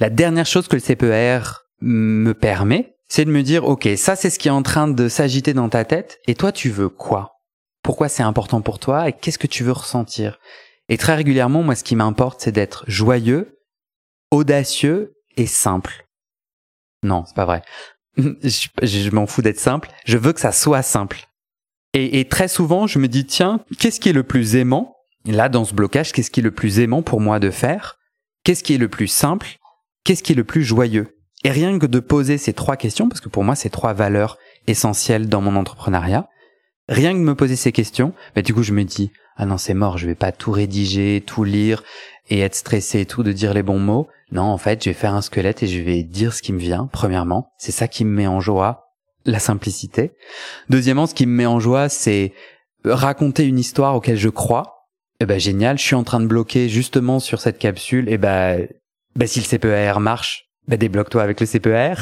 La 0.00 0.10
dernière 0.10 0.46
chose 0.46 0.68
que 0.68 0.76
le 0.76 0.82
CPR 0.82 1.64
me 1.80 2.32
permet, 2.32 2.96
c'est 3.08 3.24
de 3.24 3.30
me 3.30 3.42
dire, 3.42 3.64
OK, 3.64 3.88
ça 3.96 4.16
c'est 4.16 4.30
ce 4.30 4.38
qui 4.38 4.48
est 4.48 4.52
en 4.52 4.62
train 4.62 4.88
de 4.88 5.08
s'agiter 5.08 5.54
dans 5.54 5.68
ta 5.68 5.84
tête, 5.84 6.20
et 6.26 6.34
toi 6.34 6.52
tu 6.52 6.70
veux 6.70 6.88
quoi? 6.88 7.40
Pourquoi 7.82 8.08
c'est 8.08 8.22
important 8.22 8.62
pour 8.62 8.78
toi 8.78 9.08
et 9.08 9.12
qu'est-ce 9.12 9.38
que 9.38 9.46
tu 9.46 9.62
veux 9.62 9.72
ressentir? 9.72 10.38
Et 10.88 10.96
très 10.96 11.14
régulièrement, 11.14 11.62
moi 11.62 11.74
ce 11.74 11.84
qui 11.84 11.96
m'importe, 11.96 12.40
c'est 12.40 12.52
d'être 12.52 12.84
joyeux, 12.88 13.60
audacieux 14.30 15.14
et 15.36 15.46
simple. 15.46 16.06
Non, 17.02 17.24
c'est 17.26 17.36
pas 17.36 17.44
vrai. 17.44 17.62
je, 18.16 19.10
m'en 19.10 19.26
fous 19.26 19.42
d'être 19.42 19.60
simple, 19.60 19.90
je 20.06 20.16
veux 20.16 20.32
que 20.32 20.40
ça 20.40 20.52
soit 20.52 20.82
simple. 20.82 21.28
Et 21.96 22.26
très 22.28 22.48
souvent, 22.48 22.88
je 22.88 22.98
me 22.98 23.06
dis, 23.06 23.24
tiens, 23.24 23.60
qu'est-ce 23.78 24.00
qui 24.00 24.08
est 24.08 24.12
le 24.12 24.24
plus 24.24 24.56
aimant? 24.56 24.96
Là, 25.26 25.48
dans 25.48 25.64
ce 25.64 25.74
blocage, 25.74 26.10
qu'est-ce 26.10 26.32
qui 26.32 26.40
est 26.40 26.42
le 26.42 26.50
plus 26.50 26.80
aimant 26.80 27.02
pour 27.02 27.20
moi 27.20 27.38
de 27.38 27.50
faire? 27.50 27.98
Qu'est-ce 28.42 28.64
qui 28.64 28.74
est 28.74 28.78
le 28.78 28.88
plus 28.88 29.06
simple? 29.06 29.58
Qu'est-ce 30.04 30.22
qui 30.22 30.32
est 30.32 30.36
le 30.36 30.44
plus 30.44 30.62
joyeux? 30.62 31.16
Et 31.44 31.50
rien 31.50 31.78
que 31.78 31.86
de 31.86 31.98
poser 31.98 32.36
ces 32.36 32.52
trois 32.52 32.76
questions, 32.76 33.08
parce 33.08 33.22
que 33.22 33.30
pour 33.30 33.42
moi, 33.42 33.54
c'est 33.54 33.70
trois 33.70 33.94
valeurs 33.94 34.38
essentielles 34.66 35.28
dans 35.28 35.40
mon 35.40 35.56
entrepreneuriat, 35.56 36.28
rien 36.88 37.12
que 37.12 37.18
de 37.18 37.22
me 37.22 37.34
poser 37.34 37.56
ces 37.56 37.72
questions, 37.72 38.12
bah, 38.34 38.42
du 38.42 38.52
coup, 38.52 38.62
je 38.62 38.72
me 38.72 38.84
dis, 38.84 39.10
ah 39.36 39.46
non, 39.46 39.56
c'est 39.56 39.74
mort, 39.74 39.96
je 39.96 40.06
vais 40.06 40.14
pas 40.14 40.30
tout 40.30 40.52
rédiger, 40.52 41.22
tout 41.26 41.44
lire 41.44 41.82
et 42.28 42.40
être 42.40 42.54
stressé 42.54 43.00
et 43.00 43.06
tout 43.06 43.22
de 43.22 43.32
dire 43.32 43.54
les 43.54 43.62
bons 43.62 43.78
mots. 43.78 44.08
Non, 44.30 44.42
en 44.42 44.58
fait, 44.58 44.84
je 44.84 44.90
vais 44.90 44.94
faire 44.94 45.14
un 45.14 45.22
squelette 45.22 45.62
et 45.62 45.66
je 45.66 45.80
vais 45.80 46.02
dire 46.02 46.34
ce 46.34 46.42
qui 46.42 46.52
me 46.52 46.58
vient, 46.58 46.88
premièrement. 46.92 47.50
C'est 47.58 47.72
ça 47.72 47.88
qui 47.88 48.04
me 48.04 48.10
met 48.10 48.26
en 48.26 48.40
joie, 48.40 48.90
la 49.24 49.38
simplicité. 49.38 50.12
Deuxièmement, 50.68 51.06
ce 51.06 51.14
qui 51.14 51.26
me 51.26 51.32
met 51.32 51.46
en 51.46 51.60
joie, 51.60 51.88
c'est 51.88 52.32
raconter 52.84 53.44
une 53.46 53.58
histoire 53.58 53.94
auquel 53.94 54.18
je 54.18 54.28
crois, 54.28 54.88
eh 55.20 55.26
ben 55.26 55.40
génial, 55.40 55.78
je 55.78 55.84
suis 55.84 55.94
en 55.94 56.04
train 56.04 56.20
de 56.20 56.26
bloquer 56.26 56.68
justement 56.68 57.20
sur 57.20 57.40
cette 57.40 57.58
capsule. 57.58 58.06
Eh 58.08 58.18
ben, 58.18 58.66
ben 59.16 59.26
si 59.26 59.40
le 59.40 59.46
CPER 59.46 60.00
marche, 60.00 60.50
ben 60.68 60.78
débloque-toi 60.78 61.22
avec 61.22 61.40
le 61.40 61.46
CPER. 61.46 61.94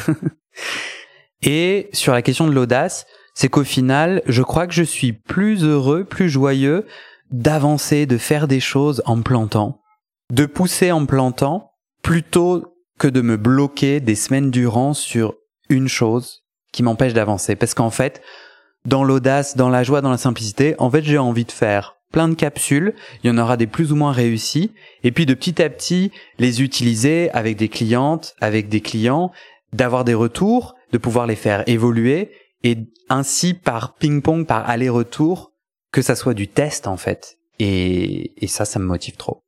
et 1.42 1.88
sur 1.92 2.12
la 2.12 2.22
question 2.22 2.46
de 2.46 2.52
l'audace, 2.52 3.06
c'est 3.34 3.48
qu'au 3.48 3.64
final, 3.64 4.22
je 4.26 4.42
crois 4.42 4.66
que 4.66 4.74
je 4.74 4.82
suis 4.82 5.12
plus 5.12 5.64
heureux, 5.64 6.04
plus 6.04 6.28
joyeux 6.28 6.86
d'avancer, 7.30 8.06
de 8.06 8.18
faire 8.18 8.46
des 8.46 8.60
choses 8.60 9.02
en 9.06 9.22
plantant, 9.22 9.80
de 10.30 10.46
pousser 10.46 10.92
en 10.92 11.06
plantant, 11.06 11.72
plutôt 12.02 12.76
que 12.98 13.08
de 13.08 13.22
me 13.22 13.36
bloquer 13.36 14.00
des 14.00 14.14
semaines 14.14 14.50
durant 14.50 14.92
sur 14.92 15.34
une 15.68 15.88
chose 15.88 16.44
qui 16.72 16.82
m'empêche 16.82 17.14
d'avancer. 17.14 17.56
Parce 17.56 17.74
qu'en 17.74 17.90
fait, 17.90 18.22
dans 18.84 19.04
l'audace, 19.04 19.56
dans 19.56 19.68
la 19.68 19.82
joie, 19.82 20.00
dans 20.00 20.10
la 20.10 20.18
simplicité, 20.18 20.74
en 20.78 20.90
fait, 20.90 21.02
j'ai 21.02 21.18
envie 21.18 21.44
de 21.44 21.52
faire 21.52 21.96
plein 22.12 22.28
de 22.28 22.34
capsules, 22.34 22.94
il 23.22 23.26
y 23.26 23.30
en 23.30 23.38
aura 23.38 23.56
des 23.56 23.66
plus 23.66 23.90
ou 23.90 23.96
moins 23.96 24.12
réussis, 24.12 24.70
et 25.02 25.10
puis 25.10 25.26
de 25.26 25.34
petit 25.34 25.60
à 25.60 25.68
petit 25.68 26.12
les 26.38 26.62
utiliser 26.62 27.30
avec 27.32 27.56
des 27.56 27.68
clientes, 27.68 28.34
avec 28.40 28.68
des 28.68 28.80
clients, 28.80 29.32
d'avoir 29.72 30.04
des 30.04 30.14
retours, 30.14 30.74
de 30.92 30.98
pouvoir 30.98 31.26
les 31.26 31.36
faire 31.36 31.64
évoluer, 31.66 32.30
et 32.62 32.76
ainsi 33.08 33.54
par 33.54 33.94
ping-pong, 33.94 34.46
par 34.46 34.68
aller-retour, 34.68 35.52
que 35.90 36.02
ça 36.02 36.14
soit 36.14 36.34
du 36.34 36.46
test 36.46 36.86
en 36.86 36.96
fait. 36.96 37.38
Et, 37.58 38.32
et 38.42 38.46
ça, 38.46 38.64
ça 38.64 38.78
me 38.78 38.84
motive 38.84 39.16
trop. 39.16 39.42